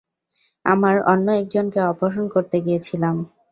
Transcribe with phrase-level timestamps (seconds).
[0.65, 3.15] আমরা অন্য একজনকে অপহরণ করতে গিয়েছিলাম।